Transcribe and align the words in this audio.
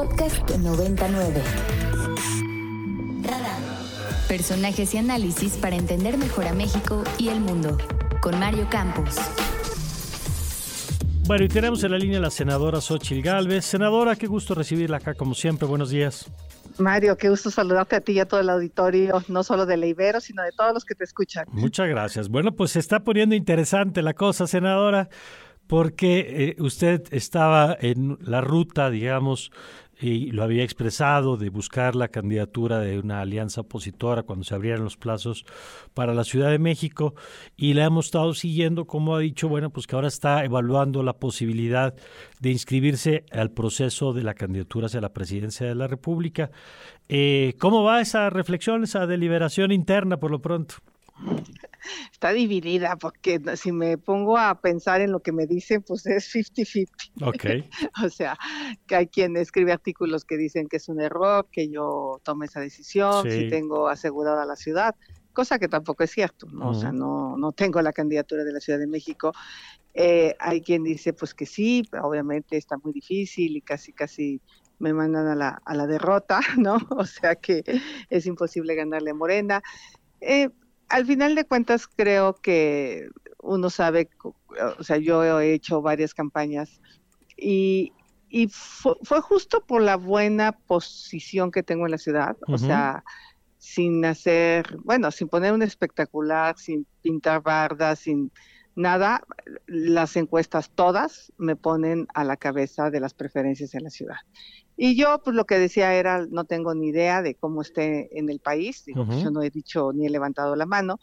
Podcast 0.00 0.50
99. 0.56 1.42
Personajes 4.28 4.94
y 4.94 4.96
análisis 4.96 5.58
para 5.58 5.76
entender 5.76 6.16
mejor 6.16 6.46
a 6.46 6.54
México 6.54 7.04
y 7.18 7.28
el 7.28 7.38
mundo. 7.40 7.76
Con 8.22 8.38
Mario 8.38 8.66
Campos. 8.70 9.16
Bueno, 11.26 11.44
y 11.44 11.48
tenemos 11.48 11.84
en 11.84 11.90
la 11.90 11.98
línea 11.98 12.16
a 12.16 12.22
la 12.22 12.30
senadora 12.30 12.80
Xochil 12.80 13.20
Gálvez. 13.20 13.66
Senadora, 13.66 14.16
qué 14.16 14.26
gusto 14.26 14.54
recibirla 14.54 14.96
acá 14.96 15.12
como 15.12 15.34
siempre. 15.34 15.68
Buenos 15.68 15.90
días. 15.90 16.32
Mario, 16.78 17.18
qué 17.18 17.28
gusto 17.28 17.50
saludarte 17.50 17.96
a 17.96 18.00
ti 18.00 18.12
y 18.12 18.20
a 18.20 18.24
todo 18.24 18.40
el 18.40 18.48
auditorio, 18.48 19.22
no 19.28 19.42
solo 19.42 19.66
de 19.66 19.76
Leibero, 19.76 20.22
sino 20.22 20.42
de 20.42 20.52
todos 20.52 20.72
los 20.72 20.86
que 20.86 20.94
te 20.94 21.04
escuchan. 21.04 21.44
Muchas 21.52 21.86
gracias. 21.90 22.30
Bueno, 22.30 22.52
pues 22.52 22.70
se 22.70 22.78
está 22.78 23.00
poniendo 23.04 23.34
interesante 23.34 24.00
la 24.00 24.14
cosa, 24.14 24.46
senadora, 24.46 25.10
porque 25.66 26.54
eh, 26.58 26.62
usted 26.62 27.02
estaba 27.10 27.76
en 27.78 28.16
la 28.22 28.40
ruta, 28.40 28.88
digamos, 28.88 29.52
y 30.00 30.30
lo 30.30 30.42
había 30.42 30.64
expresado 30.64 31.36
de 31.36 31.50
buscar 31.50 31.94
la 31.94 32.08
candidatura 32.08 32.78
de 32.80 32.98
una 32.98 33.20
alianza 33.20 33.60
opositora 33.60 34.22
cuando 34.22 34.44
se 34.44 34.54
abrieran 34.54 34.82
los 34.82 34.96
plazos 34.96 35.44
para 35.92 36.14
la 36.14 36.24
Ciudad 36.24 36.50
de 36.50 36.58
México 36.58 37.14
y 37.56 37.74
la 37.74 37.84
hemos 37.84 38.06
estado 38.06 38.32
siguiendo, 38.32 38.86
como 38.86 39.14
ha 39.14 39.20
dicho, 39.20 39.48
bueno, 39.48 39.70
pues 39.70 39.86
que 39.86 39.94
ahora 39.94 40.08
está 40.08 40.44
evaluando 40.44 41.02
la 41.02 41.14
posibilidad 41.14 41.94
de 42.40 42.50
inscribirse 42.50 43.24
al 43.30 43.50
proceso 43.50 44.12
de 44.12 44.22
la 44.22 44.34
candidatura 44.34 44.86
hacia 44.86 45.00
la 45.00 45.12
presidencia 45.12 45.66
de 45.66 45.74
la 45.74 45.86
República. 45.86 46.50
Eh, 47.08 47.54
¿Cómo 47.58 47.82
va 47.82 48.00
esa 48.00 48.30
reflexión, 48.30 48.84
esa 48.84 49.06
deliberación 49.06 49.72
interna 49.72 50.16
por 50.18 50.30
lo 50.30 50.40
pronto? 50.40 50.76
Está 52.12 52.32
dividida 52.32 52.96
porque 52.96 53.40
si 53.56 53.72
me 53.72 53.98
pongo 53.98 54.36
a 54.38 54.60
pensar 54.60 55.00
en 55.00 55.12
lo 55.12 55.20
que 55.20 55.32
me 55.32 55.46
dicen, 55.46 55.82
pues 55.82 56.06
es 56.06 56.34
50-50. 56.34 56.88
Ok. 57.22 57.70
o 58.04 58.08
sea, 58.08 58.36
que 58.86 58.96
hay 58.96 59.06
quien 59.06 59.36
escribe 59.36 59.72
artículos 59.72 60.24
que 60.24 60.36
dicen 60.36 60.68
que 60.68 60.76
es 60.76 60.88
un 60.88 61.00
error, 61.00 61.48
que 61.50 61.68
yo 61.68 62.20
tome 62.22 62.46
esa 62.46 62.60
decisión, 62.60 63.30
si 63.30 63.48
tengo 63.48 63.88
asegurada 63.88 64.44
la 64.44 64.56
ciudad, 64.56 64.94
cosa 65.32 65.58
que 65.58 65.68
tampoco 65.68 66.04
es 66.04 66.10
cierto, 66.10 66.46
¿no? 66.52 66.70
O 66.70 66.74
sea, 66.74 66.92
no, 66.92 67.36
no 67.36 67.52
tengo 67.52 67.80
la 67.82 67.92
candidatura 67.92 68.44
de 68.44 68.52
la 68.52 68.60
Ciudad 68.60 68.78
de 68.78 68.86
México. 68.86 69.32
Eh, 69.94 70.36
hay 70.38 70.60
quien 70.60 70.84
dice 70.84 71.12
pues 71.12 71.34
que 71.34 71.46
sí, 71.46 71.82
pero 71.90 72.06
obviamente 72.06 72.56
está 72.56 72.76
muy 72.78 72.92
difícil 72.92 73.56
y 73.56 73.60
casi, 73.60 73.92
casi 73.92 74.40
me 74.78 74.94
mandan 74.94 75.26
a 75.26 75.34
la, 75.34 75.62
a 75.64 75.74
la 75.74 75.86
derrota, 75.86 76.40
¿no? 76.58 76.78
O 76.90 77.04
sea 77.06 77.36
que 77.36 77.62
es 78.08 78.26
imposible 78.26 78.74
ganarle 78.74 79.10
a 79.10 79.14
Morena. 79.14 79.62
Eh, 80.20 80.50
al 80.90 81.06
final 81.06 81.34
de 81.34 81.44
cuentas 81.44 81.86
creo 81.86 82.34
que 82.34 83.08
uno 83.38 83.70
sabe, 83.70 84.10
o 84.78 84.82
sea, 84.82 84.98
yo 84.98 85.40
he 85.40 85.54
hecho 85.54 85.80
varias 85.80 86.12
campañas 86.12 86.80
y, 87.36 87.92
fue, 88.50 89.20
justo 89.20 89.64
por 89.64 89.82
la 89.82 89.96
buena 89.96 90.52
posición 90.52 91.50
que 91.50 91.62
tengo 91.62 91.86
en 91.86 91.92
la 91.92 91.98
ciudad, 91.98 92.36
o 92.46 92.58
sea, 92.58 93.02
sin 93.58 94.04
hacer, 94.04 94.76
bueno, 94.84 95.10
sin 95.10 95.28
poner 95.28 95.52
un 95.52 95.62
espectacular, 95.62 96.58
sin 96.58 96.86
pintar 97.02 97.42
bardas, 97.42 98.00
sin 98.00 98.30
nada, 98.74 99.22
las 99.66 100.16
encuestas 100.16 100.70
todas 100.70 101.32
me 101.38 101.56
ponen 101.56 102.06
a 102.14 102.24
la 102.24 102.36
cabeza 102.36 102.90
de 102.90 103.00
las 103.00 103.14
preferencias 103.14 103.74
en 103.74 103.84
la 103.84 103.90
ciudad. 103.90 104.18
Y 104.82 104.96
yo, 104.96 105.20
pues 105.22 105.36
lo 105.36 105.44
que 105.44 105.58
decía 105.58 105.92
era, 105.92 106.26
no 106.30 106.44
tengo 106.44 106.74
ni 106.74 106.88
idea 106.88 107.20
de 107.20 107.34
cómo 107.34 107.60
esté 107.60 108.18
en 108.18 108.30
el 108.30 108.40
país, 108.40 108.82
digo, 108.86 109.04
pues, 109.04 109.22
yo 109.22 109.30
no 109.30 109.42
he 109.42 109.50
dicho 109.50 109.92
ni 109.92 110.06
he 110.06 110.08
levantado 110.08 110.56
la 110.56 110.64
mano. 110.64 110.98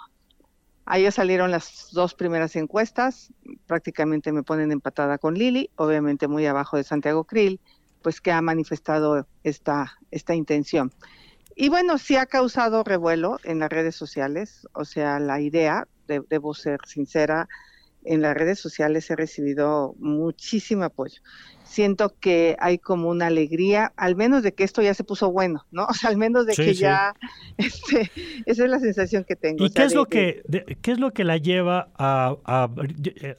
Ahí 0.84 1.12
salieron 1.12 1.52
las 1.52 1.90
dos 1.92 2.16
primeras 2.16 2.56
encuestas, 2.56 3.32
prácticamente 3.68 4.32
me 4.32 4.42
ponen 4.42 4.72
empatada 4.72 5.20
con 5.20 5.36
Lili, 5.36 5.70
obviamente 5.76 6.28
muy 6.28 6.48
abajo 6.48 6.76
de 6.76 6.84
Santiago 6.84 7.26
Krill, 7.26 7.60
pues 8.02 8.20
que 8.20 8.32
ha 8.32 8.42
manifestado 8.42 9.28
esta, 9.44 9.96
esta 10.10 10.34
intención. 10.34 10.92
Y 11.56 11.70
bueno, 11.70 12.00
sí 12.00 12.16
ha 12.16 12.26
causado 12.26 12.84
revuelo 12.84 13.38
en 13.44 13.60
las 13.60 13.70
redes 13.70 13.96
sociales, 13.96 14.68
o 14.74 14.86
sea, 14.86 15.20
la 15.20 15.40
idea, 15.40 15.88
debo 16.08 16.56
ser 16.56 16.80
sincera, 16.88 17.48
en 18.04 18.24
las 18.24 18.36
redes 18.36 18.60
sociales 18.60 19.08
he 19.12 19.16
recibido 19.16 19.94
muchísimo 20.00 20.84
apoyo 20.84 21.22
siento 21.68 22.14
que 22.20 22.56
hay 22.60 22.78
como 22.78 23.10
una 23.10 23.28
alegría, 23.28 23.94
al 23.96 24.16
menos 24.16 24.44
de 24.44 24.54
que 24.54 24.64
esto 24.64 24.82
ya 24.82 24.94
se 24.94 25.04
puso 25.04 25.32
bueno, 25.32 25.66
¿no? 25.72 25.86
O 25.86 25.94
sea, 25.94 26.10
al 26.10 26.18
menos 26.18 26.46
de 26.46 26.54
que 26.54 26.74
ya, 26.74 27.14
este, 27.58 28.12
esa 28.46 28.64
es 28.64 28.70
la 28.70 28.80
sensación 28.80 29.24
que 29.24 29.36
tengo. 29.36 29.66
¿Y 29.66 29.70
qué, 29.70 29.84
es 29.84 29.94
lo 29.94 30.06
que, 30.06 30.44
qué 30.82 30.92
es 30.92 31.00
lo 31.00 31.12
que 31.12 31.24
la 31.24 31.38
lleva 31.38 31.90
a, 31.98 32.36
a, 32.46 32.70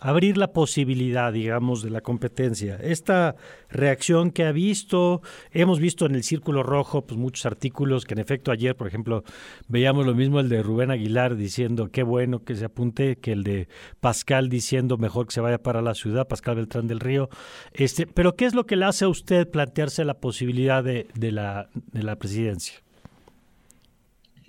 abrir 0.01 0.37
la 0.37 0.53
posibilidad, 0.53 1.33
digamos, 1.33 1.83
de 1.83 1.91
la 1.91 2.01
competencia? 2.01 2.79
Esta 2.83 3.37
reacción 3.71 4.31
que 4.31 4.45
ha 4.45 4.53
visto, 4.53 5.23
hemos 5.53 5.81
visto 5.81 6.07
en 6.07 6.15
el 6.15 6.23
Círculo 6.23 6.63
Rojo, 6.63 7.07
pues 7.07 7.19
muchos 7.19 7.47
artículos 7.47 8.05
que 8.05 8.15
en 8.15 8.21
efecto 8.21 8.51
ayer, 8.51 8.77
por 8.77 8.87
ejemplo, 8.87 9.25
veíamos 9.69 10.07
lo 10.07 10.15
mismo 10.15 10.41
el 10.41 10.49
de 10.49 10.63
Rubén 10.63 10.91
Aguilar 10.91 11.37
diciendo 11.37 11.91
qué 11.91 12.03
bueno 12.03 12.45
que 12.45 12.55
se 12.55 12.65
apunte, 12.65 13.17
que 13.17 13.33
el 13.33 13.45
de 13.45 13.69
Pascal 14.01 14.49
diciendo 14.49 14.97
mejor 14.99 15.27
que 15.27 15.35
se 15.35 15.41
vaya 15.41 15.59
para 15.59 15.83
la 15.83 15.95
ciudad, 15.95 16.29
Pascal 16.29 16.57
Beltrán 16.57 16.87
del 16.87 17.01
Río, 17.01 17.29
este, 17.73 18.07
pero 18.19 18.35
¿qué 18.35 18.47
es 18.47 18.55
lo 18.57 18.67
que 18.67 18.75
le 18.75 18.85
hace 18.85 19.05
a 19.05 19.09
usted 19.09 19.49
plantearse 19.49 20.05
la 20.05 20.15
posibilidad 20.15 20.83
de, 20.83 21.07
la, 21.31 21.69
de 21.93 22.03
la 22.03 22.17
presidencia? 22.17 22.75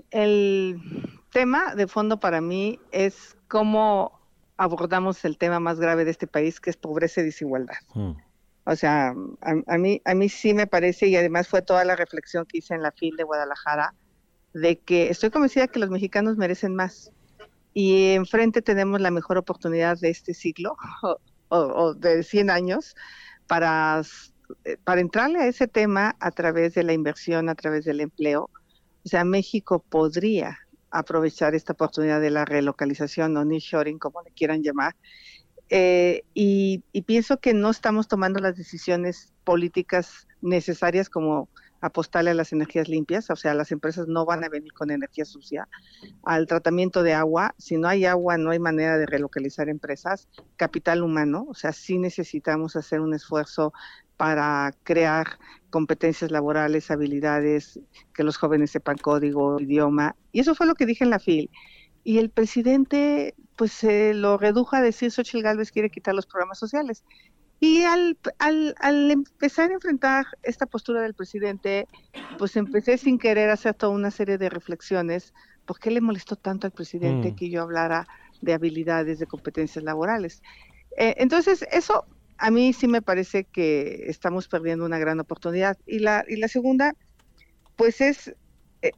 El 0.10 0.82
tema 1.32 1.76
de 1.76 1.86
fondo 1.86 2.20
para 2.20 2.42
mí 2.42 2.80
es 2.92 3.38
cómo 3.48 4.20
abordamos 4.58 5.24
el 5.24 5.38
tema 5.38 5.60
más 5.60 5.80
grave 5.80 6.04
de 6.04 6.10
este 6.10 6.26
país, 6.26 6.60
que 6.60 6.72
es 6.72 6.78
pobreza 6.78 7.22
y 7.22 7.26
desigualdad. 7.26 7.78
Mm. 7.94 8.14
O 8.64 8.76
sea, 8.76 9.14
a, 9.42 9.78
mí, 9.78 10.02
a 10.04 10.16
mí 10.16 10.30
sí 10.30 10.56
me 10.56 10.66
parece, 10.66 11.06
y 11.06 11.16
además 11.16 11.48
fue 11.48 11.62
toda 11.62 11.86
la 11.86 11.96
reflexión 11.96 12.48
que 12.48 12.58
hice 12.58 12.74
en 12.74 12.82
la 12.82 12.92
FIL 12.92 13.18
de 13.18 13.24
Guadalajara, 13.24 13.94
de 14.56 14.80
que 14.80 15.12
estoy 15.12 15.30
convencida 15.30 15.68
que 15.68 15.78
los 15.78 15.92
mexicanos 15.92 16.38
merecen 16.38 16.74
más. 16.74 17.12
Y 17.76 18.14
enfrente 18.14 18.64
tenemos 18.64 19.00
la 19.00 19.12
mejor 19.12 19.38
oportunidad 19.38 20.00
de 20.00 20.10
este 20.10 20.34
siglo, 20.34 20.76
o, 21.04 21.58
o 21.60 21.94
de 21.94 22.24
100 22.24 22.50
años, 22.50 22.96
para, 23.50 24.04
eh, 24.64 24.78
para 24.84 25.02
entrarle 25.02 25.40
a 25.40 25.48
ese 25.48 25.68
tema 25.68 26.16
a 26.20 26.30
través 26.30 26.76
de 26.76 26.84
la 26.84 26.94
inversión, 26.94 27.50
a 27.50 27.56
través 27.56 27.84
del 27.84 28.00
empleo, 28.00 28.50
o 29.04 29.10
sea, 29.10 29.26
México 29.26 29.84
podría 29.90 30.60
aprovechar 30.92 31.56
esta 31.56 31.74
oportunidad 31.74 32.22
de 32.22 32.30
la 32.30 32.46
relocalización 32.46 33.36
o 33.36 33.44
nearshoring, 33.44 33.98
como 33.98 34.22
le 34.22 34.32
quieran 34.32 34.62
llamar, 34.62 34.96
eh, 35.72 36.24
y, 36.34 36.84
y, 36.94 37.02
pienso 37.04 37.40
que 37.40 37.54
no 37.54 37.70
estamos 37.70 38.08
tomando 38.08 38.40
las 38.40 38.56
decisiones 38.56 39.34
políticas 39.44 40.28
necesarias 40.42 41.10
como 41.10 41.48
apostarle 41.82 42.32
a 42.32 42.34
las 42.34 42.52
energías 42.52 42.90
limpias, 42.90 43.30
o 43.30 43.36
sea, 43.36 43.54
las 43.54 43.72
empresas 43.72 44.08
no 44.08 44.26
van 44.26 44.44
a 44.44 44.50
venir 44.50 44.74
con 44.74 44.92
energía 44.92 45.26
sucia, 45.26 45.68
al 46.24 46.48
tratamiento 46.48 47.04
de 47.04 47.14
agua, 47.14 47.56
si 47.58 47.78
no 47.78 47.88
hay 47.88 48.06
agua 48.06 48.38
no 48.38 48.52
hay 48.52 48.60
manera 48.60 48.98
de 48.98 49.06
relocalizar 49.06 49.70
empresas, 49.70 50.28
capital 50.58 51.04
humano, 51.04 51.46
o 51.50 51.54
sea, 51.54 51.72
sí 51.72 51.98
necesitamos 51.98 52.76
hacer 52.76 53.02
un 53.02 53.14
esfuerzo 53.14 53.74
para 54.18 54.74
crear 54.84 55.40
competencias 55.70 56.32
laborales, 56.32 56.92
habilidades, 56.92 57.80
que 58.14 58.24
los 58.24 58.38
jóvenes 58.38 58.72
sepan 58.72 58.98
código, 58.98 59.60
idioma, 59.60 60.16
y 60.32 60.42
eso 60.42 60.56
fue 60.56 60.68
lo 60.68 60.76
que 60.76 60.86
dije 60.86 61.04
en 61.04 61.10
la 61.12 61.20
FIL. 61.20 61.50
Y 62.04 62.18
el 62.18 62.30
presidente, 62.30 63.36
pues, 63.56 63.72
se 63.72 64.14
lo 64.14 64.38
redujo 64.38 64.76
a 64.76 64.82
decir, 64.82 65.12
Xochitl 65.12 65.44
Gálvez 65.44 65.72
quiere 65.72 65.90
quitar 65.90 66.16
los 66.16 66.26
programas 66.26 66.58
sociales. 66.58 67.04
Y 67.60 67.84
al, 67.84 68.18
al, 68.38 68.76
al, 68.80 69.12
empezar 69.12 69.70
a 69.70 69.74
enfrentar 69.74 70.26
esta 70.44 70.66
postura 70.66 71.02
del 71.02 71.14
presidente, 71.14 71.88
pues 72.38 72.56
empecé 72.56 72.98
sin 72.98 73.20
querer 73.20 73.50
hacer 73.50 73.74
toda 73.74 73.92
una 73.94 74.12
serie 74.12 74.38
de 74.38 74.50
reflexiones. 74.50 75.34
¿Por 75.66 75.80
qué 75.80 75.92
le 75.92 76.00
molestó 76.00 76.36
tanto 76.36 76.68
al 76.68 76.72
presidente 76.72 77.32
mm. 77.32 77.36
que 77.36 77.50
yo 77.50 77.62
hablara 77.62 78.08
de 78.42 78.54
habilidades, 78.54 79.20
de 79.20 79.28
competencias 79.28 79.84
laborales? 79.84 80.42
Eh, 80.98 81.16
entonces, 81.18 81.66
eso 81.72 82.06
a 82.38 82.50
mí 82.50 82.72
sí 82.72 82.88
me 82.88 83.02
parece 83.02 83.44
que 83.44 84.06
estamos 84.08 84.48
perdiendo 84.48 84.86
una 84.86 84.98
gran 84.98 85.20
oportunidad. 85.20 85.78
Y 85.86 86.00
la, 86.00 86.24
y 86.28 86.38
la 86.38 86.48
segunda, 86.48 86.94
pues 87.76 88.00
es 88.00 88.34
eh, 88.82 88.92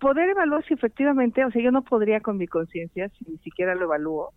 poder 0.00 0.28
evaluar 0.28 0.64
si 0.66 0.74
efectivamente, 0.74 1.44
o 1.44 1.50
sea, 1.52 1.62
yo 1.62 1.70
no 1.70 1.82
podría 1.82 2.20
con 2.20 2.36
mi 2.36 2.48
conciencia, 2.48 3.08
si 3.10 3.24
ni 3.30 3.38
siquiera 3.38 3.76
lo 3.76 3.84
evalúo, 3.84 4.32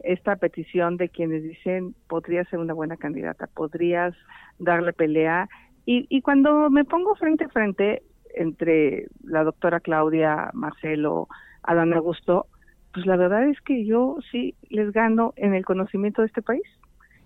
esta 0.00 0.36
petición 0.36 0.96
de 0.96 1.08
quienes 1.08 1.42
dicen 1.42 1.94
podría 2.08 2.44
ser 2.44 2.58
una 2.58 2.74
buena 2.74 2.96
candidata, 2.96 3.46
podrías 3.46 4.14
darle 4.58 4.92
pelea. 4.92 5.48
Y, 5.84 6.06
y 6.08 6.20
cuando 6.22 6.70
me 6.70 6.84
pongo 6.84 7.14
frente 7.14 7.44
a 7.44 7.48
frente 7.48 8.02
entre 8.34 9.06
la 9.24 9.44
doctora 9.44 9.80
Claudia, 9.80 10.50
Marcelo, 10.52 11.28
Adán 11.62 11.92
Augusto, 11.94 12.46
pues 12.92 13.06
la 13.06 13.16
verdad 13.16 13.48
es 13.48 13.60
que 13.60 13.84
yo 13.84 14.16
sí 14.30 14.54
les 14.68 14.92
gano 14.92 15.34
en 15.36 15.54
el 15.54 15.64
conocimiento 15.64 16.22
de 16.22 16.28
este 16.28 16.42
país. 16.42 16.64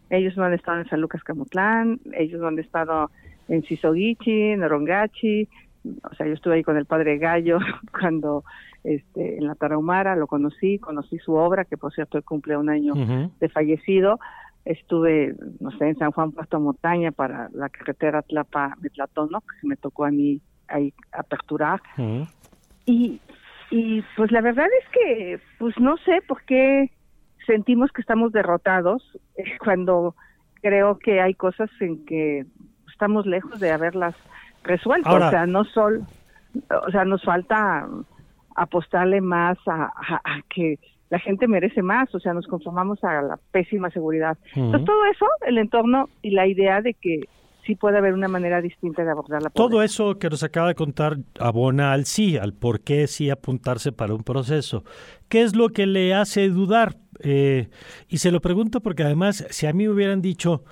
Ellos 0.09 0.37
no 0.37 0.45
han 0.45 0.55
estado 0.55 0.81
en 0.81 0.89
San 0.89 1.01
Lucas 1.01 1.23
Camutlán, 1.23 2.01
ellos 2.13 2.41
no 2.41 2.49
han 2.49 2.59
estado 2.59 3.11
en 3.49 3.63
Sisogichi, 3.63 4.51
en 4.51 4.63
Orongachi, 4.63 5.49
o 5.85 6.15
sea, 6.15 6.27
yo 6.27 6.35
estuve 6.35 6.57
ahí 6.57 6.63
con 6.63 6.77
el 6.77 6.87
padre 6.87 7.19
Gallo 7.19 7.59
cuando 7.99 8.45
este, 8.85 9.39
en 9.39 9.47
la 9.47 9.55
Tarahumara, 9.55 10.17
lo 10.17 10.27
conocí, 10.27 10.79
conocí 10.79 11.19
su 11.19 11.35
obra, 11.35 11.65
que 11.65 11.77
por 11.77 11.93
cierto 11.93 12.21
cumple 12.23 12.57
un 12.57 12.71
año 12.71 12.95
de 12.95 13.49
fallecido. 13.49 14.19
estuve, 14.65 15.35
no 15.61 15.71
sé, 15.73 15.89
en 15.89 15.99
San 15.99 16.13
Juan 16.13 16.33
Puerto 16.33 16.61
Montaña 16.61 17.13
para 17.13 17.49
la 17.53 17.69
carretera 17.69 18.23
Tlapa-Metlatono, 18.23 19.41
que 19.41 19.67
me 19.67 19.77
tocó 19.77 20.05
a 20.05 20.11
mí 20.11 20.41
ahí 20.69 20.93
aperturar. 21.13 21.81
y, 22.87 23.21
y 23.71 24.03
pues 24.17 24.31
la 24.33 24.41
verdad 24.41 24.67
es 24.83 24.89
que, 24.91 25.41
pues 25.59 25.79
no 25.79 25.97
sé 25.99 26.23
por 26.27 26.43
qué 26.45 26.91
sentimos 27.47 27.91
que 27.93 28.01
estamos 28.01 28.33
derrotados 28.33 29.03
cuando 29.65 30.15
creo 30.63 30.99
que 30.99 31.21
hay 31.21 31.35
cosas 31.35 31.71
en 31.81 32.05
que 32.05 32.45
estamos 32.93 33.27
lejos 33.27 33.59
de 33.61 33.71
haberlas 33.71 34.15
resuelto. 34.63 35.11
o 35.11 35.31
sea, 35.31 35.47
no 35.47 35.65
solo, 35.65 36.01
o 36.87 36.91
sea, 36.91 37.05
nos 37.05 37.23
falta 37.23 37.89
apostarle 38.57 39.21
más 39.21 39.59
a, 39.67 39.91
que 40.55 40.79
la 41.09 41.19
gente 41.19 41.49
merece 41.49 41.83
más, 41.83 42.15
o 42.15 42.21
sea, 42.21 42.35
nos 42.35 42.47
conformamos 42.47 43.03
a 43.03 43.23
la 43.23 43.39
pésima 43.51 43.91
seguridad. 43.91 44.39
Entonces, 44.55 44.85
todo 44.85 45.05
eso, 45.07 45.27
el 45.47 45.59
entorno 45.59 46.09
y 46.23 46.31
la 46.31 46.47
idea 46.47 46.81
de 46.83 46.95
que 46.95 47.23
sí 47.67 47.75
puede 47.75 47.99
haber 47.99 48.15
una 48.15 48.29
manera 48.29 48.61
distinta 48.61 49.05
de 49.05 49.11
abordar 49.11 49.43
la 49.43 49.51
pobreza. 49.51 49.71
Todo 49.71 49.83
eso 49.83 50.19
que 50.19 50.31
nos 50.31 50.43
acaba 50.43 50.69
de 50.69 50.75
contar 50.75 51.19
abona 51.39 51.93
al 51.93 52.05
sí, 52.05 52.37
al 52.37 52.53
por 52.53 52.81
qué 52.81 53.07
sí 53.07 53.31
apuntarse 53.31 53.93
para 53.93 54.15
un 54.15 54.23
proceso. 54.23 54.85
¿Qué 55.29 55.43
es 55.43 55.57
lo 55.57 55.71
que 55.71 55.87
le 55.87 56.15
hace 56.15 56.49
dudar? 56.49 56.97
Eh, 57.23 57.69
y 58.09 58.19
se 58.19 58.31
lo 58.31 58.41
pregunto 58.41 58.81
porque 58.81 59.03
además, 59.03 59.47
si 59.51 59.67
a 59.67 59.73
mí 59.73 59.89
hubieran 59.89 60.23
dicho, 60.23 60.65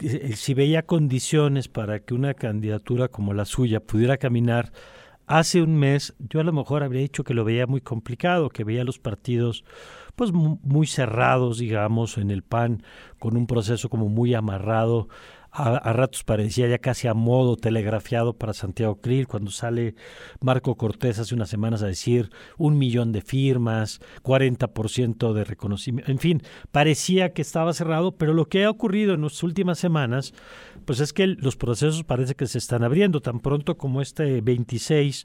eh, 0.00 0.34
si 0.36 0.54
veía 0.54 0.82
condiciones 0.82 1.68
para 1.68 2.00
que 2.00 2.14
una 2.14 2.34
candidatura 2.34 3.08
como 3.08 3.34
la 3.34 3.44
suya 3.44 3.80
pudiera 3.80 4.16
caminar, 4.16 4.72
hace 5.26 5.62
un 5.62 5.76
mes 5.76 6.14
yo 6.18 6.40
a 6.40 6.44
lo 6.44 6.52
mejor 6.52 6.82
habría 6.82 7.00
dicho 7.00 7.24
que 7.24 7.34
lo 7.34 7.44
veía 7.44 7.66
muy 7.66 7.80
complicado, 7.80 8.50
que 8.50 8.64
veía 8.64 8.84
los 8.84 8.98
partidos 8.98 9.64
pues 10.14 10.32
muy 10.32 10.86
cerrados, 10.86 11.58
digamos, 11.58 12.18
en 12.18 12.30
el 12.30 12.42
PAN, 12.42 12.84
con 13.18 13.36
un 13.36 13.46
proceso 13.46 13.88
como 13.88 14.08
muy 14.08 14.34
amarrado 14.34 15.08
a, 15.56 15.92
ratos 15.92 16.24
parecía 16.24 16.66
ya 16.66 16.78
casi 16.78 17.06
a 17.06 17.14
modo 17.14 17.56
telegrafiado 17.56 18.32
para 18.32 18.52
Santiago 18.52 19.00
Krill, 19.00 19.28
cuando 19.28 19.52
sale 19.52 19.94
Marco 20.40 20.74
Cortés 20.76 21.20
hace 21.20 21.32
unas 21.32 21.48
semanas 21.48 21.82
a 21.84 21.86
decir 21.86 22.30
un 22.58 22.76
millón 22.76 23.12
de 23.12 23.22
firmas, 23.22 24.00
40% 24.24 25.32
de 25.32 25.44
reconocimiento, 25.44 26.10
en 26.10 26.18
fin, 26.18 26.42
parecía 26.72 27.32
que 27.32 27.42
estaba 27.42 27.72
cerrado, 27.72 28.16
pero 28.16 28.34
lo 28.34 28.46
que 28.46 28.64
ha 28.64 28.70
ocurrido 28.70 29.14
en 29.14 29.22
las 29.22 29.44
últimas 29.44 29.78
semanas, 29.78 30.34
pues 30.84 30.98
es 30.98 31.12
que 31.12 31.28
los 31.28 31.56
procesos 31.56 32.02
parece 32.02 32.34
que 32.34 32.48
se 32.48 32.58
están 32.58 32.82
abriendo, 32.82 33.22
tan 33.22 33.38
pronto 33.38 33.78
como 33.78 34.02
este 34.02 34.40
26 34.40 35.24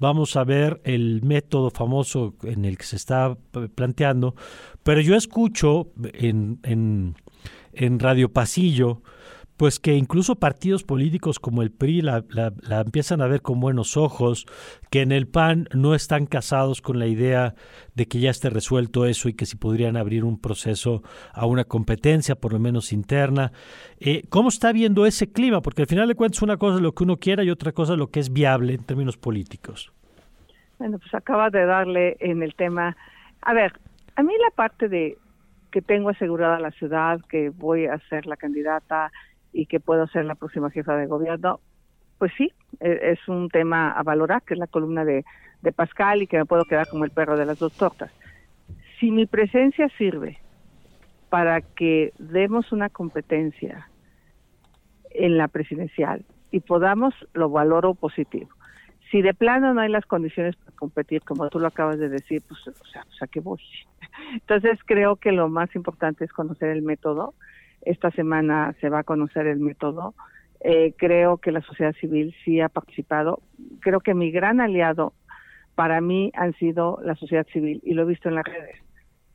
vamos 0.00 0.34
a 0.34 0.42
ver 0.42 0.80
el 0.82 1.22
método 1.22 1.70
famoso 1.70 2.34
en 2.42 2.64
el 2.64 2.78
que 2.78 2.84
se 2.84 2.96
está 2.96 3.38
planteando, 3.76 4.34
pero 4.82 5.00
yo 5.00 5.14
escucho 5.14 5.92
en, 6.14 6.58
en, 6.64 7.14
en 7.72 8.00
Radio 8.00 8.32
Pasillo, 8.32 9.02
pues 9.58 9.80
que 9.80 9.94
incluso 9.94 10.36
partidos 10.36 10.84
políticos 10.84 11.40
como 11.40 11.62
el 11.62 11.72
PRI 11.72 12.00
la, 12.00 12.24
empiezan 12.70 13.20
a 13.20 13.26
ver 13.26 13.42
con 13.42 13.58
buenos 13.58 13.96
ojos, 13.96 14.46
que 14.88 15.02
en 15.02 15.10
el 15.10 15.26
PAN 15.26 15.66
no 15.74 15.96
están 15.96 16.26
casados 16.26 16.80
con 16.80 17.00
la 17.00 17.08
idea 17.08 17.54
de 17.96 18.06
que 18.06 18.20
ya 18.20 18.30
esté 18.30 18.50
resuelto 18.50 19.04
eso 19.04 19.28
y 19.28 19.34
que 19.34 19.46
si 19.46 19.56
podrían 19.56 19.96
abrir 19.96 20.24
un 20.24 20.40
proceso 20.40 21.02
a 21.32 21.44
una 21.44 21.64
competencia, 21.64 22.36
por 22.36 22.52
lo 22.52 22.60
menos 22.60 22.92
interna. 22.92 23.50
Eh, 23.98 24.22
¿Cómo 24.28 24.48
está 24.48 24.72
viendo 24.72 25.06
ese 25.06 25.32
clima? 25.32 25.60
Porque 25.60 25.82
al 25.82 25.88
final 25.88 26.06
de 26.06 26.14
cuentas 26.14 26.40
una 26.40 26.56
cosa 26.56 26.76
es 26.76 26.82
lo 26.82 26.92
que 26.92 27.02
uno 27.02 27.16
quiera 27.16 27.42
y 27.42 27.50
otra 27.50 27.72
cosa 27.72 27.94
es 27.94 27.98
lo 27.98 28.12
que 28.12 28.20
es 28.20 28.32
viable 28.32 28.74
en 28.74 28.84
términos 28.84 29.16
políticos. 29.16 29.92
Bueno, 30.78 31.00
pues 31.00 31.12
acaba 31.12 31.50
de 31.50 31.66
darle 31.66 32.16
en 32.20 32.44
el 32.44 32.54
tema. 32.54 32.96
A 33.42 33.52
ver, 33.54 33.72
a 34.14 34.22
mí 34.22 34.32
la 34.40 34.54
parte 34.54 34.88
de 34.88 35.18
que 35.72 35.82
tengo 35.82 36.10
asegurada 36.10 36.60
la 36.60 36.70
ciudad, 36.70 37.20
que 37.28 37.50
voy 37.50 37.86
a 37.86 37.98
ser 38.08 38.26
la 38.26 38.36
candidata, 38.36 39.10
y 39.52 39.66
que 39.66 39.80
puedo 39.80 40.06
ser 40.08 40.24
la 40.24 40.34
próxima 40.34 40.70
jefa 40.70 40.96
de 40.96 41.06
gobierno, 41.06 41.60
pues 42.18 42.32
sí, 42.36 42.52
e, 42.80 43.12
es 43.12 43.28
un 43.28 43.48
tema 43.48 43.92
a 43.92 44.02
valorar, 44.02 44.42
que 44.42 44.54
es 44.54 44.60
la 44.60 44.66
columna 44.66 45.04
de, 45.04 45.24
Pascal 45.74 46.22
y 46.22 46.26
que 46.26 46.38
me 46.38 46.46
puedo 46.46 46.64
quedar 46.64 46.88
como 46.88 47.04
el 47.04 47.10
perro 47.10 47.36
de 47.36 47.44
las 47.44 47.58
dos 47.58 47.72
tortas. 47.72 48.10
Si 48.98 49.10
mi 49.10 49.26
presencia 49.26 49.88
sirve 49.98 50.38
para 51.28 51.60
que 51.60 52.12
demos 52.18 52.72
una 52.72 52.88
competencia 52.88 53.88
en 55.10 55.36
la 55.36 55.48
presidencial 55.48 56.24
y 56.50 56.60
podamos, 56.60 57.14
lo 57.34 57.50
valoro 57.50 57.94
positivo. 57.94 58.48
Si 59.10 59.20
de 59.20 59.34
plano 59.34 59.74
no 59.74 59.80
hay 59.80 59.90
las 59.90 60.06
condiciones 60.06 60.56
para 60.56 60.76
competir, 60.76 61.22
como 61.22 61.48
tú 61.48 61.58
lo 61.58 61.66
acabas 61.66 61.98
de 61.98 62.08
decir, 62.08 62.42
pues, 62.48 62.68
o 62.68 62.86
sea, 62.86 63.02
pues 63.04 63.22
a 63.22 63.26
qué 63.26 63.40
voy. 63.40 63.60
Entonces 64.32 64.78
creo 64.86 65.16
que 65.16 65.32
lo 65.32 65.48
más 65.48 65.74
importante 65.74 66.24
es 66.24 66.32
conocer 66.32 66.70
el 66.70 66.82
método, 66.82 67.34
esta 67.88 68.10
semana 68.10 68.74
se 68.80 68.88
va 68.90 69.00
a 69.00 69.04
conocer 69.04 69.46
el 69.46 69.60
método. 69.60 70.14
Eh, 70.60 70.94
creo 70.96 71.38
que 71.38 71.52
la 71.52 71.62
sociedad 71.62 71.94
civil 72.00 72.34
sí 72.44 72.60
ha 72.60 72.68
participado. 72.68 73.40
Creo 73.80 74.00
que 74.00 74.14
mi 74.14 74.30
gran 74.30 74.60
aliado 74.60 75.14
para 75.74 76.00
mí 76.00 76.30
han 76.34 76.52
sido 76.54 76.98
la 77.02 77.14
sociedad 77.14 77.46
civil 77.52 77.80
y 77.84 77.94
lo 77.94 78.02
he 78.02 78.06
visto 78.06 78.28
en 78.28 78.34
las 78.34 78.44
redes. 78.44 78.76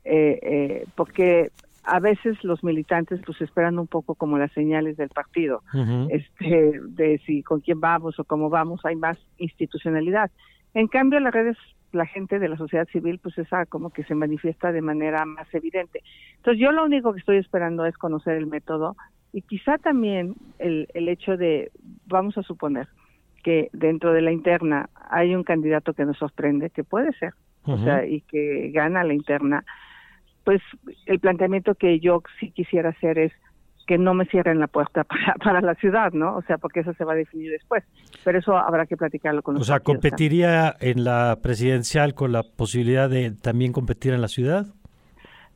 Eh, 0.06 0.40
eh, 0.42 0.86
porque 0.96 1.52
a 1.84 2.00
veces 2.00 2.44
los 2.44 2.64
militantes 2.64 3.22
pues 3.26 3.42
esperan 3.42 3.80
un 3.80 3.88
poco 3.88 4.16
como 4.16 4.38
las 4.38 4.52
señales 4.52 4.98
del 4.98 5.10
partido, 5.10 5.64
este, 6.10 6.80
de 6.82 7.22
si 7.26 7.44
con 7.44 7.62
quién 7.62 7.80
vamos 7.80 8.20
o 8.20 8.24
cómo 8.24 8.50
vamos, 8.50 8.82
hay 8.86 8.96
más 8.96 9.18
institucionalidad. 9.38 10.32
En 10.74 10.88
cambio, 10.88 11.20
las 11.20 11.34
redes 11.34 11.58
la 11.94 12.06
gente 12.06 12.40
de 12.40 12.50
la 12.50 12.58
sociedad 12.58 12.88
civil 12.88 13.20
pues 13.20 13.38
esa 13.38 13.66
como 13.66 13.92
que 13.92 14.04
se 14.04 14.16
manifiesta 14.16 14.72
de 14.72 14.82
manera 14.82 15.26
más 15.26 15.48
evidente. 15.54 16.02
Entonces 16.38 16.62
yo 16.62 16.72
lo 16.72 16.84
único 16.84 17.14
que 17.14 17.20
estoy 17.20 17.38
esperando 17.38 17.86
es 17.86 17.98
conocer 17.98 18.36
el 18.36 18.48
método 18.48 18.96
y 19.32 19.42
quizá 19.42 19.78
también 19.78 20.36
el, 20.60 20.88
el 20.94 21.10
hecho 21.10 21.38
de, 21.38 21.72
vamos 22.06 22.38
a 22.38 22.44
suponer, 22.44 22.88
que 23.44 23.70
dentro 23.74 24.14
de 24.14 24.22
la 24.22 24.32
interna 24.32 24.90
hay 25.10 25.36
un 25.36 25.44
candidato 25.44 25.94
que 25.94 26.06
nos 26.06 26.18
sorprende, 26.18 26.70
que 26.70 26.84
puede 26.84 27.12
ser, 27.14 27.34
o 27.66 27.78
sea, 27.78 28.06
y 28.06 28.22
que 28.22 28.72
gana 28.74 29.04
la 29.04 29.14
interna, 29.14 29.64
pues 30.44 30.62
el 31.06 31.20
planteamiento 31.20 31.76
que 31.76 32.00
yo 32.00 32.22
sí 32.40 32.52
quisiera 32.52 32.90
hacer 32.90 33.18
es 33.18 33.32
que 33.86 33.98
no 33.98 34.14
me 34.14 34.26
cierren 34.26 34.60
la 34.60 34.68
puerta 34.68 35.04
para, 35.06 35.36
para, 35.36 35.62
la 35.62 35.76
ciudad, 35.76 36.12
¿no? 36.14 36.36
O 36.36 36.42
sea, 36.44 36.58
porque 36.58 36.82
eso 36.82 36.94
se 36.94 37.04
va 37.04 37.14
a 37.14 37.18
definir 37.18 37.52
después. 37.52 37.84
Pero 38.24 38.40
eso 38.40 38.58
habrá 38.58 38.86
que 38.86 38.98
platicarlo 38.98 39.42
con 39.42 39.56
los 39.56 39.62
O 39.62 39.66
sea, 39.66 39.80
¿competiría 39.80 40.76
en 40.80 41.04
la 41.04 41.38
presidencial 41.42 42.14
con 42.14 42.32
la 42.32 42.44
posibilidad 42.44 43.10
de 43.10 43.32
también 43.32 43.74
competir 43.74 44.14
en 44.14 44.22
la 44.22 44.28
ciudad? 44.28 44.68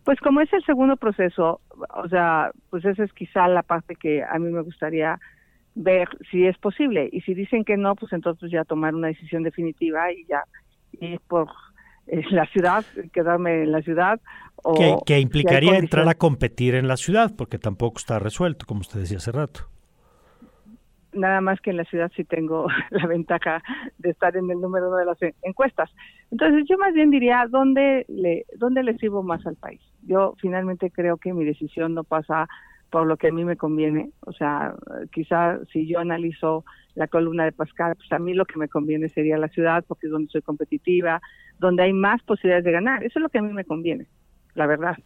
Pues 0.03 0.19
como 0.21 0.39
es 0.39 0.51
el 0.53 0.63
segundo 0.63 0.95
proceso, 0.95 1.59
o 1.93 2.07
sea, 2.07 2.51
pues 2.69 2.85
esa 2.85 3.03
es 3.03 3.11
quizá 3.11 3.47
la 3.49 3.61
parte 3.61 3.95
que 3.95 4.23
a 4.23 4.39
mí 4.39 4.49
me 4.49 4.61
gustaría 4.61 5.19
ver 5.75 6.07
si 6.31 6.45
es 6.45 6.57
posible. 6.57 7.09
Y 7.11 7.21
si 7.21 7.33
dicen 7.33 7.63
que 7.63 7.77
no, 7.77 7.95
pues 7.95 8.13
entonces 8.13 8.49
ya 8.49 8.63
tomar 8.63 8.95
una 8.95 9.09
decisión 9.09 9.43
definitiva 9.43 10.11
y 10.11 10.25
ya 10.25 10.43
ir 10.99 11.19
por 11.27 11.49
la 12.07 12.45
ciudad, 12.47 12.85
quedarme 13.13 13.63
en 13.63 13.71
la 13.71 13.81
ciudad. 13.81 14.19
O 14.63 15.03
que, 15.05 15.19
implicaría 15.19 15.77
entrar 15.77 16.07
a 16.09 16.15
competir 16.15 16.75
en 16.75 16.87
la 16.87 16.97
ciudad, 16.97 17.33
porque 17.37 17.57
tampoco 17.57 17.97
está 17.99 18.19
resuelto, 18.19 18.65
como 18.65 18.81
usted 18.81 18.99
decía 18.99 19.17
hace 19.17 19.31
rato. 19.31 19.61
Nada 21.13 21.41
más 21.41 21.59
que 21.61 21.71
en 21.71 21.77
la 21.77 21.85
ciudad 21.85 22.11
sí 22.15 22.23
tengo 22.23 22.67
la 22.91 23.07
ventaja 23.07 23.63
de 23.97 24.09
estar 24.09 24.35
en 24.35 24.49
el 24.49 24.59
número 24.59 24.89
uno 24.89 24.97
de 24.97 25.05
las 25.05 25.17
encuestas. 25.43 25.89
Entonces 26.31 26.65
yo 26.69 26.77
más 26.77 26.93
bien 26.93 27.09
diría, 27.09 27.47
¿dónde 27.49 28.05
le, 28.07 28.45
dónde 28.57 28.83
le 28.83 28.97
sirvo 28.97 29.23
más 29.23 29.45
al 29.45 29.55
país? 29.55 29.81
Yo 30.03 30.35
finalmente 30.39 30.91
creo 30.91 31.17
que 31.17 31.33
mi 31.33 31.45
decisión 31.45 31.93
no 31.93 32.03
pasa 32.03 32.47
por 32.89 33.05
lo 33.05 33.17
que 33.17 33.27
a 33.27 33.31
mí 33.31 33.43
me 33.43 33.57
conviene. 33.57 34.11
O 34.21 34.31
sea, 34.31 34.75
quizá 35.11 35.59
si 35.71 35.87
yo 35.87 35.99
analizo 35.99 36.63
la 36.95 37.07
columna 37.07 37.45
de 37.45 37.51
Pascal, 37.51 37.95
pues 37.95 38.11
a 38.11 38.19
mí 38.19 38.33
lo 38.33 38.45
que 38.45 38.57
me 38.57 38.69
conviene 38.69 39.09
sería 39.09 39.37
la 39.37 39.49
ciudad 39.49 39.83
porque 39.87 40.07
es 40.07 40.11
donde 40.11 40.31
soy 40.31 40.41
competitiva, 40.41 41.21
donde 41.59 41.83
hay 41.83 41.93
más 41.93 42.21
posibilidades 42.23 42.65
de 42.65 42.71
ganar. 42.71 43.03
Eso 43.03 43.19
es 43.19 43.23
lo 43.23 43.29
que 43.29 43.39
a 43.39 43.41
mí 43.41 43.53
me 43.53 43.65
conviene, 43.65 44.07
la 44.57 44.67
verdad. 44.67 44.97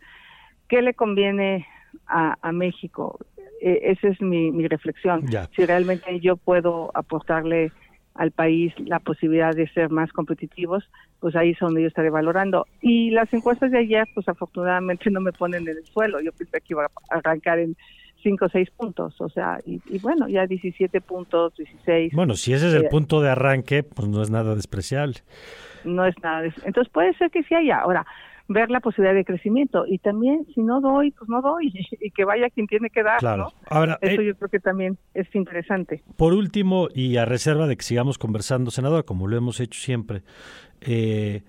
¿Qué 0.67 0.81
le 0.81 0.93
conviene 0.93 1.67
a, 2.07 2.51
México? 2.51 3.19
E, 3.61 3.91
esa 3.91 4.07
es 4.07 4.21
mi, 4.21 4.67
reflexión. 4.67 5.25
Si 5.55 5.65
realmente 5.65 6.19
yo 6.19 6.37
puedo 6.37 6.91
aportarle 6.95 7.71
al 8.15 8.31
país 8.31 8.73
la 8.79 8.99
posibilidad 8.99 9.53
de 9.53 9.67
ser 9.69 9.89
más 9.89 10.11
competitivos, 10.11 10.89
pues 11.19 11.35
ahí 11.35 11.51
es 11.51 11.59
donde 11.59 11.81
yo 11.81 11.87
estaré 11.87 12.09
valorando. 12.09 12.65
Y 12.81 13.11
las 13.11 13.31
encuestas 13.33 13.71
de 13.71 13.79
ayer, 13.79 14.07
pues 14.13 14.27
afortunadamente 14.27 15.09
no 15.11 15.21
me 15.21 15.31
ponen 15.31 15.67
en 15.67 15.77
el 15.77 15.85
suelo. 15.85 16.19
Yo 16.21 16.31
pensé 16.31 16.59
que 16.61 16.73
iba 16.73 16.85
a 16.85 17.15
arrancar 17.15 17.59
en 17.59 17.75
5 18.23 18.45
o 18.45 18.49
6 18.49 18.69
puntos, 18.71 19.19
o 19.19 19.29
sea, 19.29 19.59
y, 19.65 19.79
bueno, 19.99 20.27
ya 20.27 20.45
17 20.45 21.01
puntos, 21.01 21.55
16. 21.55 22.13
Bueno, 22.13 22.35
si 22.35 22.53
ese 22.53 22.67
es 22.67 22.73
el 22.75 22.85
eh, 22.85 22.89
punto 22.89 23.19
de 23.21 23.29
arranque, 23.29 23.83
pues 23.83 24.07
no 24.07 24.21
es 24.21 24.29
nada 24.29 24.55
despreciable. 24.55 25.17
No 25.83 26.05
es 26.05 26.15
nada, 26.21 26.43
entonces 26.63 26.91
puede 26.93 27.13
ser 27.15 27.31
que 27.31 27.41
sí 27.43 27.55
haya. 27.55 27.79
Ahora, 27.79 28.05
ver 28.53 28.69
la 28.69 28.79
posibilidad 28.79 29.15
de 29.15 29.25
crecimiento 29.25 29.85
y 29.87 29.97
también 29.99 30.45
si 30.53 30.61
no 30.61 30.81
doy, 30.81 31.11
pues 31.11 31.29
no 31.29 31.41
doy 31.41 31.73
y 32.01 32.11
que 32.11 32.25
vaya 32.25 32.49
quien 32.49 32.67
tiene 32.67 32.89
que 32.89 33.03
dar. 33.03 33.19
Claro. 33.19 33.53
Ahora, 33.69 33.97
Eso 34.01 34.21
eh, 34.21 34.27
yo 34.27 34.35
creo 34.35 34.49
que 34.49 34.59
también 34.59 34.97
es 35.13 35.33
interesante. 35.35 36.03
Por 36.17 36.33
último, 36.33 36.87
y 36.93 37.17
a 37.17 37.25
reserva 37.25 37.67
de 37.67 37.77
que 37.77 37.83
sigamos 37.83 38.17
conversando, 38.17 38.71
senador, 38.71 39.05
como 39.05 39.27
lo 39.27 39.37
hemos 39.37 39.59
hecho 39.59 39.79
siempre, 39.79 40.23
eh, 40.81 41.43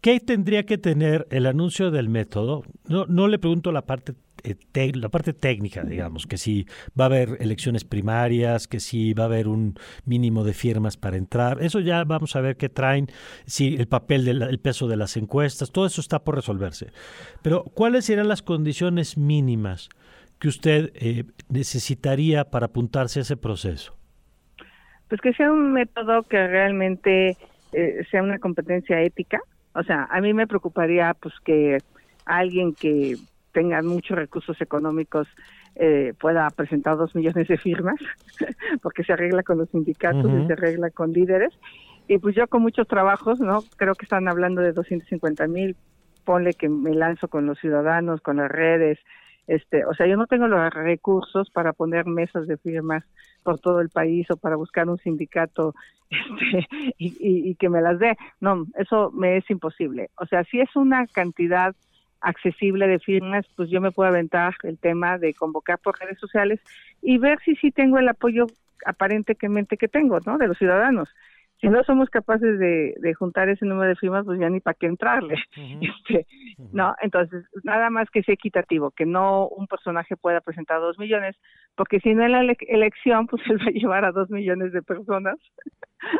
¿qué 0.00 0.20
tendría 0.20 0.64
que 0.64 0.78
tener 0.78 1.26
el 1.30 1.46
anuncio 1.46 1.90
del 1.90 2.08
método? 2.08 2.62
No, 2.88 3.06
no 3.06 3.28
le 3.28 3.38
pregunto 3.38 3.72
la 3.72 3.82
parte 3.82 4.14
la 4.94 5.08
parte 5.08 5.32
técnica, 5.32 5.82
digamos, 5.82 6.26
que 6.26 6.36
si 6.36 6.66
va 6.98 7.04
a 7.04 7.06
haber 7.06 7.36
elecciones 7.40 7.84
primarias, 7.84 8.68
que 8.68 8.80
si 8.80 9.12
va 9.14 9.24
a 9.24 9.26
haber 9.26 9.48
un 9.48 9.78
mínimo 10.04 10.44
de 10.44 10.52
firmas 10.52 10.96
para 10.96 11.16
entrar, 11.16 11.62
eso 11.62 11.80
ya 11.80 12.04
vamos 12.04 12.36
a 12.36 12.40
ver 12.40 12.56
qué 12.56 12.68
traen, 12.68 13.08
si 13.46 13.76
el 13.76 13.88
papel 13.88 14.24
del 14.24 14.58
peso 14.60 14.88
de 14.88 14.96
las 14.96 15.16
encuestas, 15.16 15.72
todo 15.72 15.86
eso 15.86 16.00
está 16.00 16.24
por 16.24 16.36
resolverse. 16.36 16.92
Pero 17.42 17.64
¿cuáles 17.64 18.04
serían 18.04 18.28
las 18.28 18.42
condiciones 18.42 19.16
mínimas 19.16 19.88
que 20.38 20.48
usted 20.48 20.92
eh, 20.94 21.24
necesitaría 21.48 22.44
para 22.44 22.66
apuntarse 22.66 23.20
a 23.20 23.22
ese 23.22 23.36
proceso? 23.36 23.96
Pues 25.08 25.20
que 25.20 25.32
sea 25.32 25.50
un 25.50 25.72
método 25.72 26.22
que 26.22 26.46
realmente 26.46 27.36
eh, 27.72 28.04
sea 28.10 28.22
una 28.22 28.38
competencia 28.38 29.00
ética. 29.00 29.40
O 29.74 29.82
sea, 29.82 30.06
a 30.10 30.20
mí 30.20 30.34
me 30.34 30.46
preocuparía 30.46 31.14
pues 31.14 31.34
que 31.44 31.78
alguien 32.24 32.74
que 32.74 33.16
tenga 33.52 33.82
muchos 33.82 34.16
recursos 34.16 34.60
económicos 34.60 35.28
eh, 35.74 36.14
pueda 36.20 36.48
presentar 36.50 36.96
dos 36.96 37.14
millones 37.14 37.48
de 37.48 37.56
firmas, 37.56 37.96
porque 38.82 39.04
se 39.04 39.12
arregla 39.12 39.42
con 39.42 39.58
los 39.58 39.70
sindicatos 39.70 40.30
y 40.30 40.46
se 40.46 40.52
arregla 40.52 40.90
con 40.90 41.12
líderes. 41.12 41.52
Y 42.08 42.18
pues 42.18 42.34
yo 42.34 42.46
con 42.48 42.62
muchos 42.62 42.88
trabajos, 42.88 43.38
¿no? 43.40 43.62
Creo 43.76 43.94
que 43.94 44.04
están 44.04 44.28
hablando 44.28 44.62
de 44.62 44.72
250 44.72 45.46
mil, 45.46 45.76
ponle 46.24 46.54
que 46.54 46.68
me 46.68 46.94
lanzo 46.94 47.28
con 47.28 47.46
los 47.46 47.58
ciudadanos, 47.58 48.20
con 48.22 48.38
las 48.38 48.50
redes, 48.50 48.98
este, 49.48 49.86
o 49.86 49.94
sea, 49.94 50.06
yo 50.06 50.18
no 50.18 50.26
tengo 50.26 50.46
los 50.46 50.72
recursos 50.74 51.48
para 51.50 51.72
poner 51.72 52.04
mesas 52.04 52.46
de 52.46 52.58
firmas 52.58 53.02
por 53.42 53.58
todo 53.58 53.80
el 53.80 53.88
país 53.88 54.30
o 54.30 54.36
para 54.36 54.56
buscar 54.56 54.88
un 54.90 54.98
sindicato 54.98 55.74
este, 56.10 56.66
y, 56.98 57.16
y, 57.50 57.54
que 57.54 57.70
me 57.70 57.80
las 57.80 57.98
dé. 57.98 58.16
No, 58.40 58.66
eso 58.76 59.10
me 59.10 59.38
es 59.38 59.50
imposible. 59.50 60.10
O 60.16 60.26
sea, 60.26 60.44
si 60.44 60.60
es 60.60 60.76
una 60.76 61.06
cantidad 61.06 61.74
accesible 62.20 62.86
de 62.86 62.98
firmas, 62.98 63.46
pues 63.56 63.70
yo 63.70 63.80
me 63.80 63.90
puedo 63.92 64.08
aventar 64.08 64.54
el 64.62 64.78
tema 64.78 65.18
de 65.18 65.34
convocar 65.34 65.78
por 65.78 65.98
redes 65.98 66.18
sociales 66.18 66.60
y 67.02 67.18
ver 67.18 67.38
si 67.44 67.54
sí 67.56 67.70
tengo 67.70 67.98
el 67.98 68.08
apoyo 68.08 68.46
aparentemente 68.84 69.76
que 69.76 69.88
tengo, 69.88 70.18
¿no? 70.24 70.38
De 70.38 70.48
los 70.48 70.58
ciudadanos 70.58 71.08
si 71.60 71.68
no 71.68 71.82
somos 71.82 72.08
capaces 72.08 72.58
de, 72.58 73.14
juntar 73.14 73.48
ese 73.48 73.66
número 73.66 73.88
de 73.88 73.96
firmas, 73.96 74.24
pues 74.24 74.38
ya 74.38 74.48
ni 74.48 74.60
para 74.60 74.74
qué 74.74 74.86
entrarle. 74.86 75.36
este, 75.80 76.26
no, 76.72 76.94
entonces 77.02 77.44
nada 77.64 77.90
más 77.90 78.08
que 78.10 78.22
sea 78.22 78.34
equitativo, 78.34 78.92
que 78.92 79.06
no 79.06 79.48
un 79.48 79.66
personaje 79.66 80.16
pueda 80.16 80.40
presentar 80.40 80.80
dos 80.80 80.98
millones, 80.98 81.36
porque 81.74 82.00
si 82.00 82.14
no 82.14 82.24
en 82.24 82.32
la 82.32 82.54
elección, 82.68 83.26
pues 83.26 83.42
él 83.50 83.58
va 83.60 83.66
a 83.66 83.70
llevar 83.70 84.04
a 84.04 84.12
dos 84.12 84.30
millones 84.30 84.72
de 84.72 84.82
personas 84.82 85.36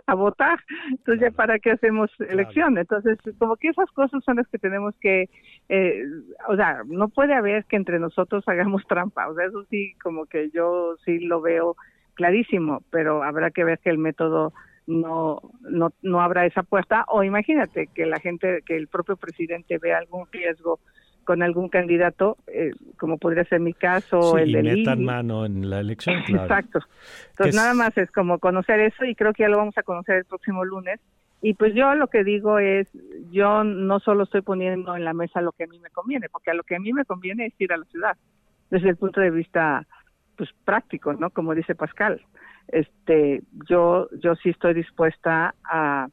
a 0.06 0.14
votar. 0.14 0.60
Entonces 0.90 1.20
ya 1.20 1.30
para 1.30 1.58
qué 1.58 1.72
hacemos 1.72 2.10
elección. 2.20 2.78
Entonces 2.78 3.18
como 3.38 3.56
que 3.56 3.68
esas 3.68 3.90
cosas 3.92 4.22
son 4.24 4.36
las 4.36 4.48
que 4.48 4.58
tenemos 4.58 4.94
que, 5.00 5.28
eh, 5.68 6.04
o 6.48 6.56
sea, 6.56 6.82
no 6.86 7.08
puede 7.08 7.34
haber 7.34 7.64
que 7.64 7.76
entre 7.76 7.98
nosotros 7.98 8.44
hagamos 8.46 8.82
trampa. 8.88 9.28
O 9.28 9.34
sea, 9.34 9.46
eso 9.46 9.64
sí, 9.70 9.94
como 10.02 10.26
que 10.26 10.50
yo 10.50 10.96
sí 11.04 11.18
lo 11.20 11.40
veo 11.40 11.76
clarísimo, 12.14 12.82
pero 12.90 13.22
habrá 13.22 13.50
que 13.50 13.64
ver 13.64 13.78
que 13.78 13.90
el 13.90 13.98
método 13.98 14.52
no, 14.86 15.40
no, 15.60 15.92
no 16.02 16.20
habrá 16.20 16.46
esa 16.46 16.62
puerta. 16.62 17.04
O 17.08 17.22
imagínate 17.22 17.88
que 17.94 18.06
la 18.06 18.18
gente, 18.18 18.62
que 18.66 18.76
el 18.76 18.88
propio 18.88 19.16
presidente 19.16 19.78
vea 19.78 19.98
algún 19.98 20.26
riesgo 20.32 20.80
con 21.28 21.42
algún 21.42 21.68
candidato, 21.68 22.38
eh, 22.46 22.70
como 22.96 23.18
podría 23.18 23.44
ser 23.44 23.60
mi 23.60 23.74
caso, 23.74 24.38
el 24.38 24.50
de 24.50 24.62
metan 24.62 25.04
mano 25.04 25.44
en 25.44 25.68
la 25.68 25.80
elección, 25.80 26.16
Exacto. 26.26 26.78
Entonces 27.32 27.54
nada 27.54 27.74
más 27.74 27.98
es 27.98 28.10
como 28.10 28.38
conocer 28.38 28.80
eso 28.80 29.04
y 29.04 29.14
creo 29.14 29.34
que 29.34 29.42
ya 29.42 29.50
lo 29.50 29.58
vamos 29.58 29.76
a 29.76 29.82
conocer 29.82 30.16
el 30.16 30.24
próximo 30.24 30.64
lunes. 30.64 31.00
Y 31.42 31.52
pues 31.52 31.74
yo 31.74 31.94
lo 31.94 32.06
que 32.06 32.24
digo 32.24 32.58
es, 32.58 32.88
yo 33.30 33.62
no 33.62 34.00
solo 34.00 34.24
estoy 34.24 34.40
poniendo 34.40 34.96
en 34.96 35.04
la 35.04 35.12
mesa 35.12 35.42
lo 35.42 35.52
que 35.52 35.64
a 35.64 35.66
mí 35.66 35.78
me 35.80 35.90
conviene, 35.90 36.30
porque 36.30 36.50
a 36.50 36.54
lo 36.54 36.62
que 36.62 36.76
a 36.76 36.80
mí 36.80 36.94
me 36.94 37.04
conviene 37.04 37.44
es 37.44 37.60
ir 37.60 37.74
a 37.74 37.76
la 37.76 37.84
ciudad, 37.84 38.16
desde 38.70 38.88
el 38.88 38.96
punto 38.96 39.20
de 39.20 39.30
vista 39.30 39.86
pues 40.34 40.48
práctico, 40.64 41.12
¿no? 41.12 41.28
Como 41.28 41.54
dice 41.54 41.74
Pascal 41.74 42.22
este 42.68 43.42
yo 43.68 44.08
yo 44.22 44.34
sí 44.36 44.50
estoy 44.50 44.72
dispuesta 44.72 45.54
a 45.64 46.08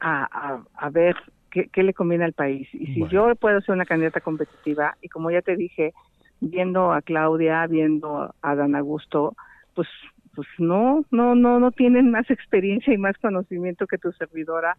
a, 0.00 0.60
a, 0.76 0.90
ver 0.90 1.16
qué, 1.50 1.68
qué, 1.72 1.82
le 1.82 1.94
conviene 1.94 2.24
al 2.24 2.32
país 2.32 2.68
y 2.72 2.94
si 2.94 3.08
yo 3.08 3.34
puedo 3.36 3.60
ser 3.60 3.74
una 3.74 3.84
candidata 3.84 4.20
competitiva 4.20 4.96
y 5.02 5.08
como 5.08 5.30
ya 5.30 5.42
te 5.42 5.56
dije 5.56 5.92
viendo 6.40 6.92
a 6.92 7.02
Claudia 7.02 7.66
viendo 7.66 8.34
a 8.42 8.54
Dan 8.54 8.74
Augusto 8.74 9.34
pues 9.74 9.88
pues 10.34 10.48
no 10.58 11.04
no 11.10 11.34
no 11.34 11.58
no 11.58 11.70
tienen 11.72 12.10
más 12.10 12.30
experiencia 12.30 12.92
y 12.92 12.98
más 12.98 13.16
conocimiento 13.18 13.86
que 13.86 13.98
tu 13.98 14.12
servidora 14.12 14.76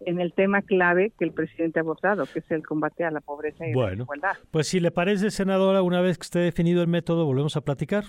en 0.00 0.20
el 0.20 0.32
tema 0.32 0.62
clave 0.62 1.12
que 1.18 1.24
el 1.24 1.32
presidente 1.32 1.78
ha 1.78 1.82
abordado, 1.82 2.26
que 2.26 2.38
es 2.38 2.50
el 2.50 2.66
combate 2.66 3.04
a 3.04 3.10
la 3.10 3.20
pobreza 3.20 3.66
y 3.66 3.74
la 3.74 3.90
desigualdad. 3.90 4.36
Pues 4.50 4.68
si 4.68 4.80
le 4.80 4.90
parece, 4.90 5.30
senadora, 5.30 5.82
una 5.82 6.00
vez 6.00 6.16
que 6.16 6.22
esté 6.22 6.38
definido 6.38 6.80
el 6.80 6.88
método, 6.88 7.26
volvemos 7.26 7.56
a 7.56 7.60
platicar. 7.60 8.04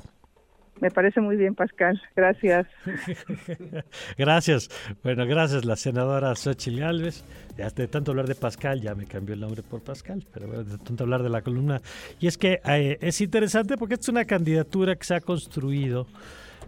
Me 0.81 0.89
parece 0.89 1.21
muy 1.21 1.37
bien, 1.37 1.53
Pascal. 1.53 2.01
Gracias. 2.15 2.65
gracias. 4.17 4.69
Bueno, 5.03 5.27
gracias, 5.27 5.63
la 5.63 5.75
senadora 5.75 6.35
Xochitl 6.35 6.81
Alves. 6.81 7.23
Ya 7.55 7.69
de 7.69 7.87
tanto 7.87 8.11
hablar 8.11 8.27
de 8.27 8.33
Pascal, 8.33 8.81
ya 8.81 8.95
me 8.95 9.05
cambió 9.05 9.35
el 9.35 9.41
nombre 9.41 9.61
por 9.61 9.83
Pascal, 9.83 10.25
pero 10.33 10.47
bueno, 10.47 10.63
de 10.63 10.79
tanto 10.79 11.03
hablar 11.03 11.21
de 11.21 11.29
la 11.29 11.43
columna. 11.43 11.81
Y 12.19 12.25
es 12.25 12.35
que 12.35 12.61
eh, 12.65 12.97
es 12.99 13.21
interesante 13.21 13.77
porque 13.77 13.93
es 13.93 14.09
una 14.09 14.25
candidatura 14.25 14.95
que 14.95 15.03
se 15.03 15.13
ha 15.13 15.21
construido 15.21 16.07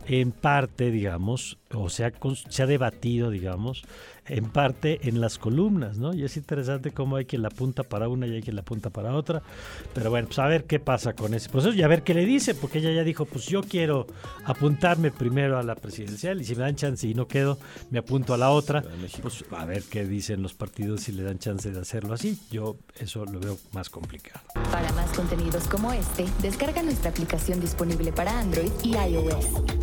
en 0.08 0.32
parte, 0.32 0.92
digamos, 0.92 1.58
o 1.74 1.90
se 1.90 2.06
ha, 2.06 2.12
se 2.50 2.64
ha 2.64 2.68
debatido, 2.68 3.30
digamos, 3.30 3.84
en 4.26 4.50
parte 4.50 5.10
en 5.10 5.20
las 5.20 5.38
columnas, 5.38 5.98
¿no? 5.98 6.14
Y 6.14 6.24
es 6.24 6.38
interesante 6.38 6.92
cómo 6.92 7.18
hay 7.18 7.26
quien 7.26 7.42
la 7.42 7.50
apunta 7.50 7.84
para 7.84 8.08
una 8.08 8.26
y 8.26 8.36
hay 8.36 8.42
quien 8.42 8.56
la 8.56 8.62
apunta 8.62 8.90
para 8.90 9.14
otra. 9.16 9.42
Pero 9.94 10.10
bueno, 10.10 10.28
pues 10.28 10.40
a 10.40 10.48
ver 10.48 10.66
qué 10.66 10.80
pasa 10.80 11.14
con 11.14 11.34
ese 11.34 11.50
proceso 11.50 11.74
y 11.74 11.82
a 11.82 11.88
ver 11.88 12.04
qué 12.04 12.14
le 12.14 12.26
dice, 12.26 12.56
porque 12.56 12.80
ella 12.80 12.92
ya 12.92 13.04
dijo, 13.04 13.26
pues 13.26 13.46
yo 13.48 13.62
quiero 13.64 14.08
apuntarme 14.46 15.12
primero 15.12 15.58
a 15.58 15.64
la 15.64 15.76
presidencial 15.76 16.40
y 16.42 16.46
si 16.46 16.56
me 16.56 16.62
dan 16.62 16.76
chance 16.76 17.08
y 17.08 17.14
no 17.14 17.28
quedo, 17.28 17.58
me 17.90 18.00
apunto 18.00 18.34
a 18.34 18.38
la 18.38 18.50
otra. 18.52 18.84
Pues 19.22 19.44
a 19.52 19.66
ver 19.66 19.84
qué 19.84 20.06
dicen 20.06 20.42
los 20.42 20.54
partidos 20.54 21.02
si 21.02 21.12
le 21.12 21.24
dan 21.24 21.40
chance 21.40 21.72
de 21.72 21.80
hacerlo 21.80 22.14
así. 22.14 22.40
Yo 22.50 22.78
eso 23.00 23.26
lo 23.26 23.40
veo 23.40 23.58
más 23.74 23.90
complicado. 23.90 24.46
Para 24.72 24.92
más 24.94 25.12
contenidos 25.12 25.68
como 25.68 25.92
este, 25.92 26.26
descarga 26.42 26.82
nuestra 26.82 27.10
aplicación 27.10 27.60
disponible 27.60 28.14
para 28.14 28.40
Android 28.40 28.72
y 28.84 28.96
iOS 28.96 29.83